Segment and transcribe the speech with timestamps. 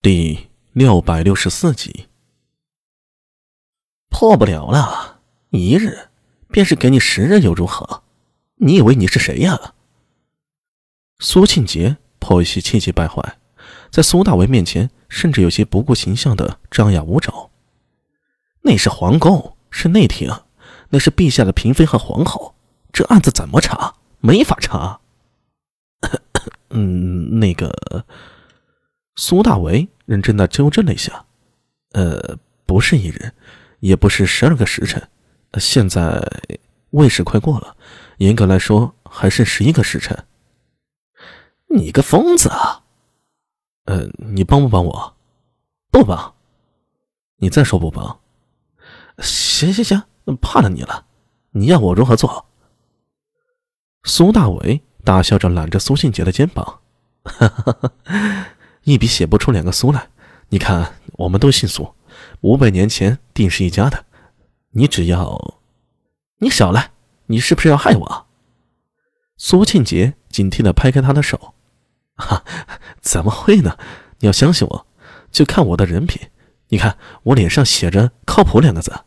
[0.00, 2.06] 第六百六十四集，
[4.08, 5.18] 破不了了，
[5.50, 6.10] 一日
[6.52, 8.04] 便是给你十日又如何？
[8.58, 9.74] 你以为你是谁呀？
[11.18, 13.38] 苏庆杰颇有些气急败坏，
[13.90, 17.50] 在苏大为面前，甚至有些不顾形象的张牙舞爪。
[18.62, 20.30] 那是皇宫，是内廷，
[20.90, 22.54] 那是陛下的嫔妃和皇后，
[22.92, 23.96] 这案子怎么查？
[24.20, 25.00] 没法查。
[26.70, 28.06] 嗯，那个。
[29.18, 31.26] 苏大为认真的纠正了一下
[31.90, 33.32] ：“呃，不是一日，
[33.80, 35.08] 也不是十二个时辰，
[35.54, 36.22] 现在
[36.90, 37.76] 未时快过了，
[38.18, 40.16] 严格来说还是十一个时辰。”
[41.66, 42.84] 你个疯子啊！
[43.86, 45.16] 呃，你帮不帮我？
[45.90, 46.34] 不帮。
[47.38, 48.20] 你再说不帮？
[49.18, 50.00] 行行行，
[50.40, 51.06] 怕了你了。
[51.50, 52.46] 你要我如何做？
[54.04, 56.80] 苏大为大笑着揽着苏信杰的肩膀，
[57.24, 57.92] 哈哈哈。
[58.88, 60.08] 一笔写不出两个苏来，
[60.48, 61.94] 你看，我们都姓苏，
[62.40, 64.06] 五百年前定是一家的。
[64.70, 65.58] 你只要，
[66.38, 66.92] 你少来，
[67.26, 68.26] 你是不是要害我？
[69.36, 71.52] 苏庆杰警惕的拍开他的手，
[72.16, 72.42] 哈，
[73.02, 73.76] 怎么会呢？
[74.20, 74.86] 你要相信我，
[75.30, 76.30] 就看我的人品。
[76.68, 79.04] 你看我脸上写着“靠谱”两个字。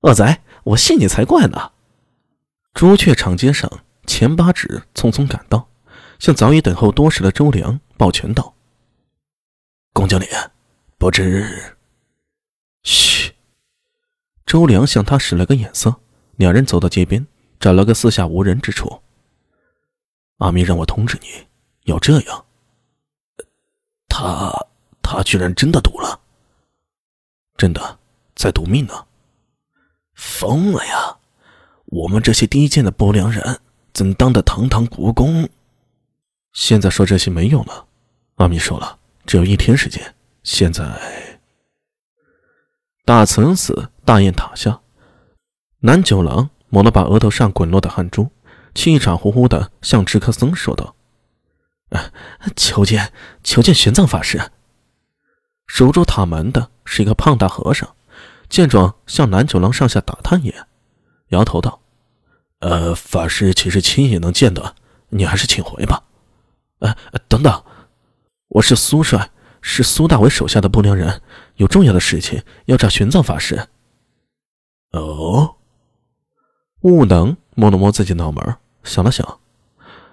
[0.00, 1.72] 恶贼，我信你才怪呢！
[2.72, 3.70] 朱雀场街上，
[4.06, 5.68] 钱八指匆匆赶到，
[6.18, 8.54] 向早已等候多时的周良抱拳道。
[9.96, 10.26] 龚经理，
[10.98, 11.74] 不知。
[12.82, 13.34] 嘘。
[14.44, 15.96] 周良向他使了个眼色，
[16.36, 17.26] 两人走到街边，
[17.58, 19.00] 找了个四下无人之处。
[20.36, 21.46] 阿弥让我通知你，
[21.84, 22.44] 要这样。
[24.06, 24.66] 他
[25.00, 26.20] 他居然真的赌了，
[27.56, 27.98] 真的
[28.34, 29.06] 在赌命呢。
[30.14, 31.16] 疯了呀！
[31.86, 33.60] 我们这些低贱的不良人，
[33.94, 35.48] 怎当得堂堂国公？
[36.52, 37.86] 现在说这些没用了。
[38.34, 38.98] 阿弥说了。
[39.26, 40.14] 只有一天时间。
[40.42, 41.40] 现在，
[43.04, 44.80] 大慈恩寺大雁塔下，
[45.80, 48.30] 南九郎抹了把额头上滚落的汗珠，
[48.76, 50.94] 气喘呼呼的向知客僧说道
[52.54, 53.12] ：“求见，
[53.42, 54.40] 求见玄奘法师。”
[55.66, 57.96] 守住塔门的是一个胖大和尚，
[58.48, 60.68] 见状向南九郎上下打探眼，
[61.30, 61.80] 摇头道
[62.60, 64.76] ：“呃，法师其实亲眼能见的，
[65.08, 66.04] 你还是请回吧。
[66.78, 66.94] ”“呃，
[67.26, 67.62] 等等。”
[68.56, 69.30] 我是苏帅，
[69.60, 71.20] 是苏大伟手下的不良人，
[71.56, 73.68] 有重要的事情要找玄奘法师。
[74.92, 75.56] 哦，
[76.80, 79.40] 悟能摸了摸自己脑门，想了想，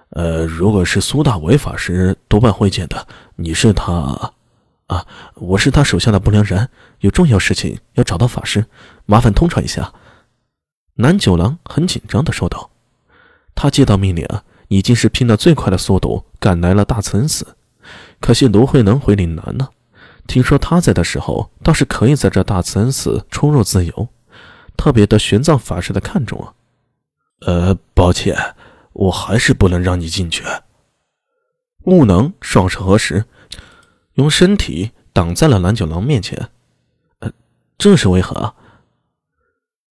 [0.09, 4.33] 呃，如果是苏大伟法师多半会见的，你是他
[4.87, 5.05] 啊？
[5.35, 6.67] 我是他手下的不良人，
[6.99, 8.65] 有重要事情要找到法师，
[9.05, 9.93] 麻烦通传一下。
[10.95, 12.71] 南九郎很紧张的说道，
[13.55, 17.55] 他接到命令啊，已经是拼了最快的速度赶来了大慈恩寺。
[18.23, 19.67] 可惜卢慧能回岭南呢。
[20.27, 24.07] 听说他在的时候，倒是可以在这大慈恩寺出入自由，
[24.77, 26.53] 特别得玄奘法师的看重啊。
[27.41, 28.55] 呃，抱歉，
[28.93, 30.41] 我还是不能让你进去。
[31.83, 33.25] 悟能双手合十，
[34.13, 36.47] 用身体挡在了蓝九郎面前。
[37.19, 37.29] 呃，
[37.77, 38.55] 这是为何？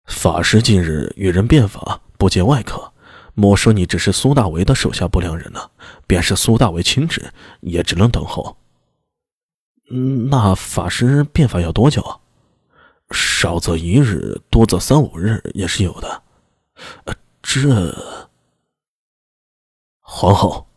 [0.05, 2.93] 法师近日与人变法，不见外客。
[3.39, 5.71] 莫说你只是苏大为的手下不良人呢，
[6.05, 8.57] 便是苏大为亲侄，也只能等候。
[10.29, 12.19] 那法师变法要多久啊？
[13.11, 16.21] 少则一日，多则三五日也是有的。
[17.41, 17.95] 这
[20.01, 20.67] 皇后，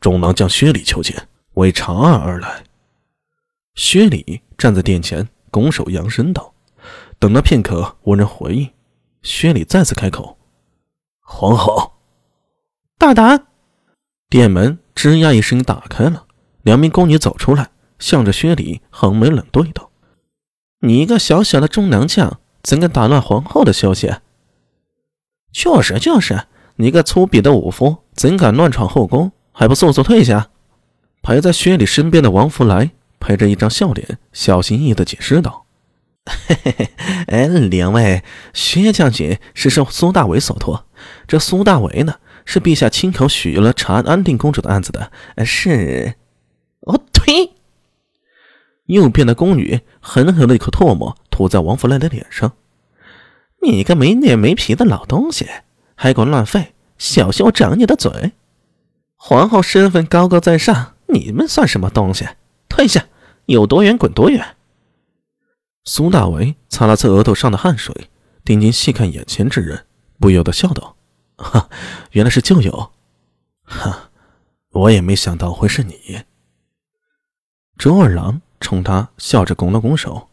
[0.00, 2.62] 中郎将薛礼求见，为长案而来。
[3.74, 6.54] 薛礼站在殿前，拱手扬声道
[7.18, 8.70] ：“等了片刻，无人回应。”
[9.22, 10.38] 薛礼再次开口
[11.18, 11.90] ：“皇后。”
[13.02, 13.48] 大胆！
[14.30, 16.26] 店门吱呀一声打开了，
[16.62, 19.90] 两名宫女走出来，向着薛礼横眉冷对道
[20.86, 24.14] ：“你一个小小的中郎将，怎敢打乱皇后的休息
[25.52, 26.44] ？”“就是就是，
[26.76, 29.32] 你个粗鄙的武夫，怎敢乱闯后宫？
[29.50, 30.50] 还不速速退下！”
[31.22, 35.66] 陪在薛礼身边的王福来陪着一张笑脸，小心翼翼地解释道
[36.46, 36.90] ：“嘿嘿嘿，
[37.26, 38.22] 哎，两位，
[38.54, 40.86] 薛将军是受苏大伟所托，
[41.26, 45.10] 这苏大伟呢？”是陛下亲口许了查安定公主的案子的，
[45.44, 46.14] 是。
[46.80, 47.52] 哦呸！
[48.86, 52.52] 右边的宫女狠狠的一口唾沫吐在王福来的脸上。
[53.62, 55.48] 你个没脸没皮的老东西，
[55.94, 56.68] 还管乱吠！
[56.98, 58.32] 小心我掌你的嘴！
[59.16, 62.26] 皇后身份高高在上，你们算什么东西？
[62.68, 63.06] 退下，
[63.46, 64.56] 有多远滚多远！
[65.84, 68.08] 苏大为擦了擦额头上的汗水，
[68.44, 69.86] 定睛细看眼前之人，
[70.18, 70.96] 不由得笑道。
[71.42, 71.68] 哈，
[72.12, 72.92] 原来是旧友，
[73.64, 74.10] 哈，
[74.70, 76.22] 我也没想到会是你。
[77.76, 80.28] 周二郎冲他笑着拱了拱手：“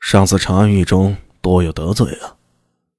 [0.00, 2.34] 上次长安狱中多有得罪啊。”“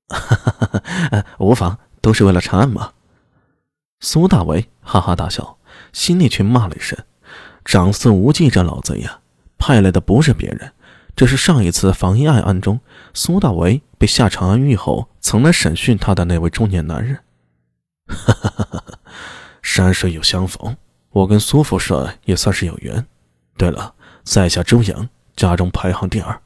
[0.08, 0.82] 哈哈
[1.12, 2.94] 哈，无妨，都是为了长安嘛。”
[4.00, 5.58] 苏大为哈哈大笑，
[5.92, 6.98] 心里却骂了一声
[7.66, 9.20] ：“长孙无忌这老贼呀，
[9.58, 10.72] 派来的不是别人，
[11.16, 12.80] 这是上一次防疫案案中
[13.14, 17.20] 苏大为被下长安狱后，曾来审讯他的那位中年男人。”
[18.08, 19.00] 哈哈哈哈
[19.62, 20.78] 山水有相逢，
[21.10, 23.06] 我跟苏副帅也算是有缘。
[23.58, 23.94] 对了，
[24.24, 26.42] 在下周阳，家中排行第二。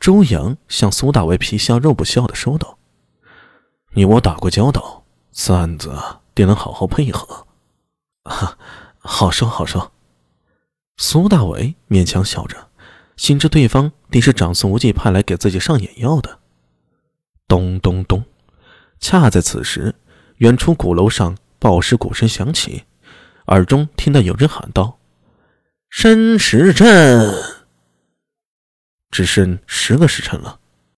[0.00, 2.78] 周阳向苏大为皮笑肉不笑的说道
[3.94, 5.96] ：“你我打过交道，此案子
[6.34, 7.46] 定能好好配合。”
[8.28, 8.58] 哈，
[8.98, 9.92] 好说好说。
[10.96, 12.70] 苏大为勉强笑着，
[13.16, 16.40] 心知对方定是长孙无忌派来给自己上眼药的。
[17.52, 18.24] 咚咚咚，
[18.98, 19.94] 恰在此时。
[20.38, 22.84] 远处鼓楼上报时鼓声响起，
[23.48, 24.98] 耳中听到有人喊道
[25.90, 27.30] ：“申时辰，
[29.10, 30.60] 只剩十个时辰了。”